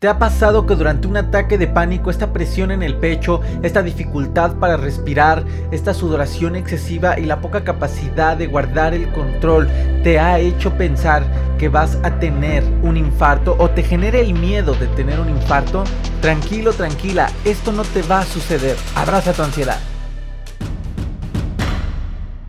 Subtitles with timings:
[0.00, 3.82] ¿Te ha pasado que durante un ataque de pánico esta presión en el pecho, esta
[3.82, 9.68] dificultad para respirar, esta sudoración excesiva y la poca capacidad de guardar el control
[10.04, 11.24] te ha hecho pensar
[11.58, 15.82] que vas a tener un infarto o te genera el miedo de tener un infarto?
[16.20, 18.76] Tranquilo, tranquila, esto no te va a suceder.
[18.94, 19.80] Abraza tu ansiedad.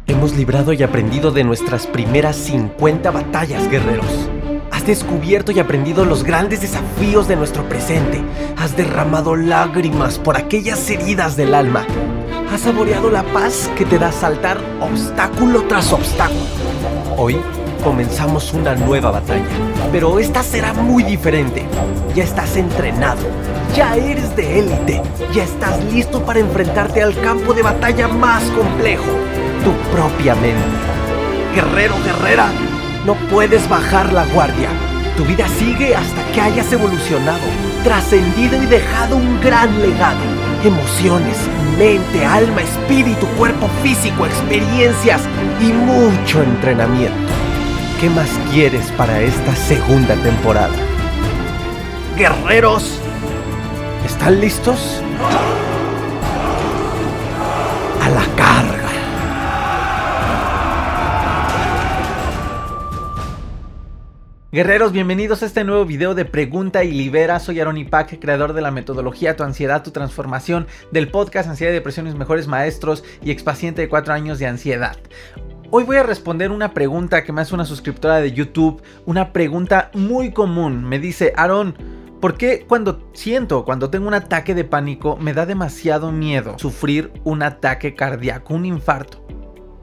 [0.06, 4.30] Hemos librado y aprendido de nuestras primeras 50 batallas, guerreros.
[4.90, 8.24] Descubierto y aprendido los grandes desafíos de nuestro presente.
[8.58, 11.86] Has derramado lágrimas por aquellas heridas del alma.
[12.52, 16.42] Has saboreado la paz que te da saltar obstáculo tras obstáculo.
[17.18, 17.40] Hoy
[17.84, 19.46] comenzamos una nueva batalla,
[19.92, 21.68] pero esta será muy diferente.
[22.16, 23.22] Ya estás entrenado,
[23.76, 29.06] ya eres de élite, ya estás listo para enfrentarte al campo de batalla más complejo,
[29.64, 30.66] tu propia mente.
[31.54, 32.50] Guerrero, guerrera,
[33.10, 34.70] no puedes bajar la guardia.
[35.18, 37.42] Tu vida sigue hasta que hayas evolucionado,
[37.84, 40.20] trascendido y dejado un gran legado.
[40.64, 41.36] Emociones,
[41.80, 45.24] mente, alma, espíritu, cuerpo físico, experiencias
[45.60, 47.34] y mucho entrenamiento.
[48.00, 50.76] ¿Qué más quieres para esta segunda temporada?
[52.16, 53.00] Guerreros,
[54.06, 55.02] ¿están listos?
[64.52, 67.40] Guerreros, bienvenidos a este nuevo video de Pregunta y Libera.
[67.40, 71.76] Soy Aaron Ipac, creador de la metodología Tu Ansiedad, Tu Transformación, del podcast Ansiedad y
[71.76, 74.98] Depresión Mis Mejores Maestros y expaciente de 4 años de ansiedad.
[75.70, 79.92] Hoy voy a responder una pregunta que me hace una suscriptora de YouTube, una pregunta
[79.94, 80.84] muy común.
[80.84, 81.76] Me dice, Aaron,
[82.20, 87.12] ¿por qué cuando siento, cuando tengo un ataque de pánico, me da demasiado miedo sufrir
[87.24, 89.24] un ataque cardíaco, un infarto?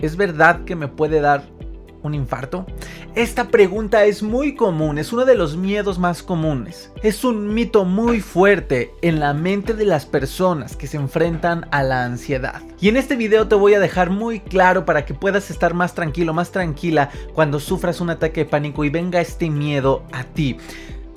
[0.00, 1.44] ¿Es verdad que me puede dar
[2.02, 2.66] un infarto?
[3.16, 6.92] Esta pregunta es muy común, es uno de los miedos más comunes.
[7.02, 11.82] Es un mito muy fuerte en la mente de las personas que se enfrentan a
[11.82, 12.60] la ansiedad.
[12.78, 15.94] Y en este video te voy a dejar muy claro para que puedas estar más
[15.94, 20.58] tranquilo, más tranquila cuando sufras un ataque de pánico y venga este miedo a ti.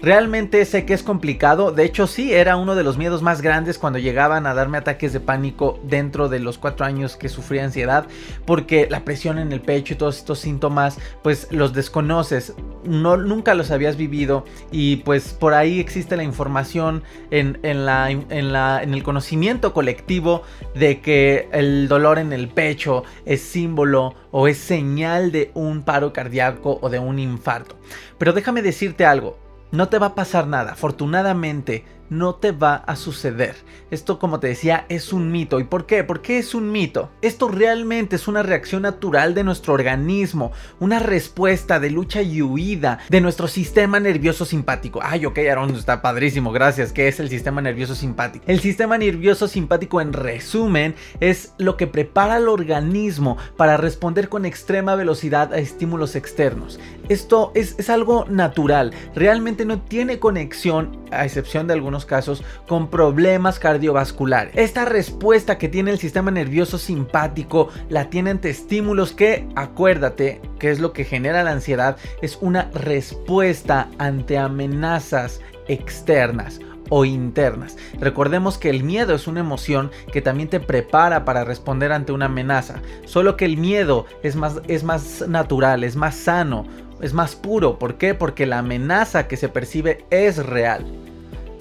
[0.02, 3.78] Realmente sé que es complicado, de hecho sí, era uno de los miedos más grandes
[3.78, 8.08] cuando llegaban a darme ataques de pánico dentro de los cuatro años que sufrí ansiedad,
[8.46, 12.54] porque la presión en el pecho y todos estos síntomas, pues los desconoces,
[12.86, 18.54] no, nunca los habías vivido y pues por ahí existe la información en, la, en,
[18.54, 20.44] la, en el conocimiento colectivo
[20.76, 26.14] de que el dolor en el pecho es símbolo o es señal de un paro
[26.14, 27.76] cardíaco o de un infarto.
[28.18, 30.72] Pero déjame decirte algo, no te va a pasar nada.
[30.74, 33.56] Afortunadamente, no te va a suceder.
[33.92, 35.60] Esto, como te decía, es un mito.
[35.60, 36.04] ¿Y por qué?
[36.04, 37.10] ¿Por qué es un mito?
[37.22, 43.00] Esto realmente es una reacción natural de nuestro organismo, una respuesta de lucha y huida
[43.10, 45.00] de nuestro sistema nervioso simpático.
[45.02, 46.92] Ay, ok, Aaron, está padrísimo, gracias.
[46.92, 48.46] ¿Qué es el sistema nervioso simpático?
[48.48, 54.46] El sistema nervioso simpático, en resumen, es lo que prepara al organismo para responder con
[54.46, 56.80] extrema velocidad a estímulos externos.
[57.10, 62.90] Esto es, es algo natural, realmente no tiene conexión, a excepción de algunos casos con
[62.90, 64.54] problemas cardiovasculares.
[64.56, 70.72] Esta respuesta que tiene el sistema nervioso simpático la tiene ante estímulos que, acuérdate, que
[70.72, 77.78] es lo que genera la ansiedad, es una respuesta ante amenazas externas o internas.
[78.00, 82.26] Recordemos que el miedo es una emoción que también te prepara para responder ante una
[82.26, 86.66] amenaza, solo que el miedo es más, es más natural, es más sano,
[87.02, 87.80] es más puro.
[87.80, 88.14] ¿Por qué?
[88.14, 90.86] Porque la amenaza que se percibe es real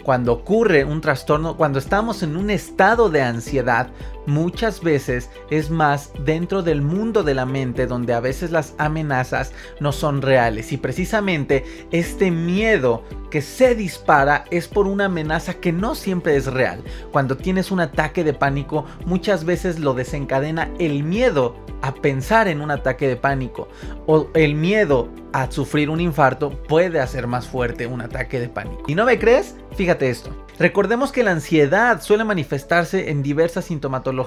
[0.08, 3.88] cuando ocurre un trastorno, cuando estamos en un estado de ansiedad,
[4.28, 9.52] muchas veces es más dentro del mundo de la mente donde a veces las amenazas
[9.80, 10.70] no son reales.
[10.72, 16.46] Y precisamente este miedo que se dispara es por una amenaza que no siempre es
[16.46, 16.82] real.
[17.10, 22.60] Cuando tienes un ataque de pánico, muchas veces lo desencadena el miedo a pensar en
[22.60, 23.68] un ataque de pánico
[24.06, 28.82] o el miedo a sufrir un infarto puede hacer más fuerte un ataque de pánico.
[28.86, 29.54] ¿Y no me crees?
[29.76, 30.30] Fíjate esto.
[30.58, 34.17] Recordemos que la ansiedad suele manifestarse en diversas sintomatologías,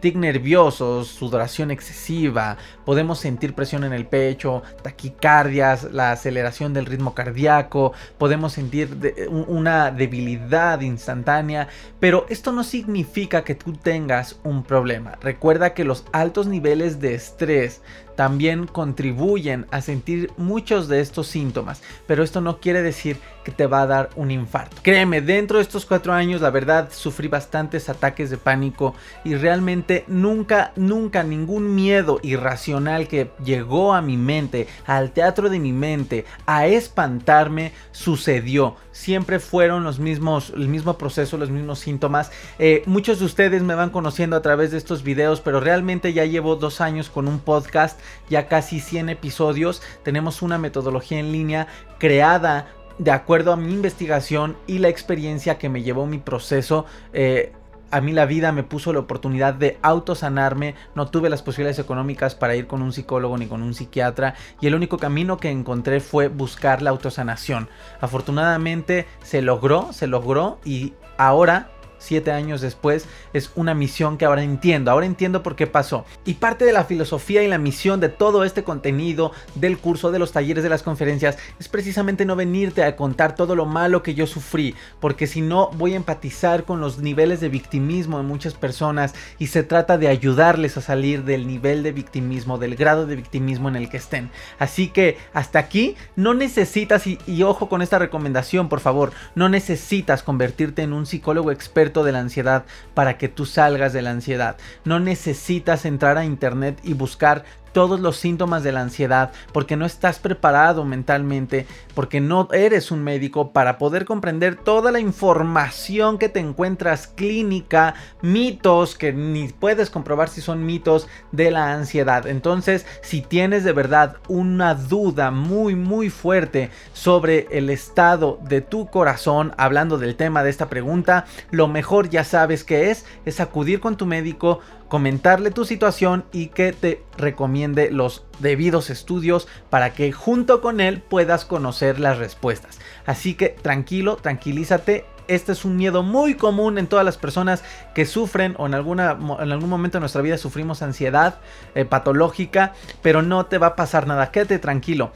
[0.00, 7.14] tic nerviosos, sudoración excesiva, podemos sentir presión en el pecho, taquicardias, la aceleración del ritmo
[7.14, 11.68] cardíaco, podemos sentir una debilidad instantánea,
[11.98, 15.18] pero esto no significa que tú tengas un problema.
[15.20, 17.82] Recuerda que los altos niveles de estrés
[18.16, 23.66] también contribuyen a sentir muchos de estos síntomas, pero esto no quiere decir que te
[23.66, 24.76] va a dar un infarto.
[24.82, 30.04] Créeme, dentro de estos cuatro años, la verdad, sufrí bastantes ataques de pánico y realmente
[30.08, 36.24] nunca, nunca ningún miedo irracional que llegó a mi mente, al teatro de mi mente,
[36.46, 38.76] a espantarme, sucedió.
[38.92, 42.30] Siempre fueron los mismos, el mismo proceso, los mismos síntomas.
[42.58, 46.24] Eh, muchos de ustedes me van conociendo a través de estos videos, pero realmente ya
[46.24, 49.82] llevo dos años con un podcast ya casi 100 episodios.
[50.02, 51.66] Tenemos una metodología en línea
[51.98, 52.68] creada
[52.98, 56.84] de acuerdo a mi investigación y la experiencia que me llevó mi proceso.
[57.12, 57.52] Eh,
[57.90, 62.34] a mí la vida me puso la oportunidad de autosanarme, no tuve las posibilidades económicas
[62.34, 66.00] para ir con un psicólogo ni con un psiquiatra y el único camino que encontré
[66.00, 67.68] fue buscar la autosanación.
[68.00, 71.70] Afortunadamente se logró, se logró y ahora
[72.00, 74.90] siete años después, es una misión que ahora entiendo.
[74.90, 76.04] Ahora entiendo por qué pasó.
[76.24, 80.18] Y parte de la filosofía y la misión de todo este contenido, del curso, de
[80.18, 84.14] los talleres, de las conferencias, es precisamente no venirte a contar todo lo malo que
[84.14, 88.54] yo sufrí, porque si no voy a empatizar con los niveles de victimismo de muchas
[88.54, 93.16] personas y se trata de ayudarles a salir del nivel de victimismo, del grado de
[93.16, 94.30] victimismo en el que estén.
[94.58, 99.48] Así que hasta aquí no necesitas, y, y ojo con esta recomendación, por favor, no
[99.48, 102.64] necesitas convertirte en un psicólogo experto de la ansiedad
[102.94, 104.56] para que tú salgas de la ansiedad.
[104.84, 109.86] No necesitas entrar a internet y buscar todos los síntomas de la ansiedad, porque no
[109.86, 116.28] estás preparado mentalmente, porque no eres un médico para poder comprender toda la información que
[116.28, 122.26] te encuentras clínica, mitos que ni puedes comprobar si son mitos de la ansiedad.
[122.26, 128.86] Entonces, si tienes de verdad una duda muy muy fuerte sobre el estado de tu
[128.86, 133.80] corazón, hablando del tema de esta pregunta, lo mejor ya sabes que es es acudir
[133.80, 140.10] con tu médico comentarle tu situación y que te recomiende los debidos estudios para que
[140.10, 142.80] junto con él puedas conocer las respuestas.
[143.06, 145.06] Así que tranquilo, tranquilízate.
[145.28, 147.62] Este es un miedo muy común en todas las personas
[147.94, 151.38] que sufren o en, alguna, en algún momento de nuestra vida sufrimos ansiedad
[151.76, 154.32] eh, patológica, pero no te va a pasar nada.
[154.32, 155.12] Quédate tranquilo.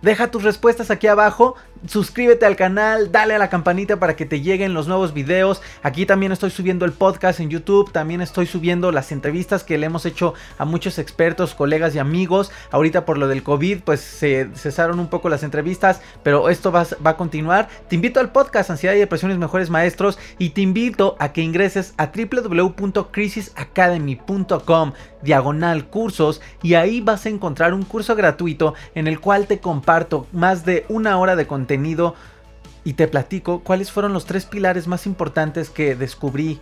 [0.00, 4.40] Deja tus respuestas aquí abajo, suscríbete al canal, dale a la campanita para que te
[4.40, 5.62] lleguen los nuevos videos.
[5.82, 9.86] Aquí también estoy subiendo el podcast en YouTube, también estoy subiendo las entrevistas que le
[9.86, 12.50] hemos hecho a muchos expertos, colegas y amigos.
[12.70, 16.86] Ahorita por lo del COVID pues se cesaron un poco las entrevistas, pero esto va,
[17.04, 17.68] va a continuar.
[17.88, 21.94] Te invito al podcast Ansiedad y Depresiones Mejores Maestros y te invito a que ingreses
[21.96, 24.92] a www.crisisacademy.com
[25.22, 30.26] diagonal cursos y ahí vas a encontrar un curso gratuito en el cual te comparto
[30.32, 32.14] más de una hora de contenido
[32.82, 36.60] y te platico cuáles fueron los tres pilares más importantes que descubrí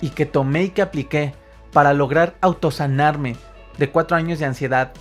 [0.00, 1.34] y que tomé y que apliqué
[1.72, 3.36] para lograr autosanarme
[3.76, 4.92] de cuatro años de ansiedad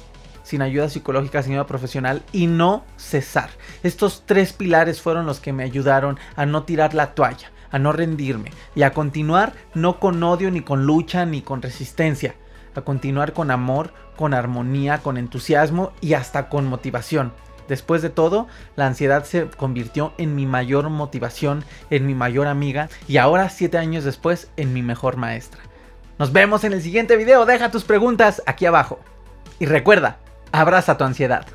[0.44, 3.50] sin ayuda psicológica, sin ayuda profesional y no cesar.
[3.84, 7.94] Estos tres pilares fueron los que me ayudaron a no tirar la toalla, a no
[7.94, 12.36] rendirme y a continuar no con odio, ni con lucha, ni con resistencia,
[12.76, 17.32] a continuar con amor, con armonía, con entusiasmo y hasta con motivación.
[17.68, 22.90] Después de todo, la ansiedad se convirtió en mi mayor motivación, en mi mayor amiga
[23.08, 25.62] y ahora, siete años después, en mi mejor maestra.
[26.20, 29.00] Nos vemos en el siguiente video, deja tus preguntas aquí abajo.
[29.60, 30.18] Y recuerda,
[30.52, 31.46] abraza tu ansiedad.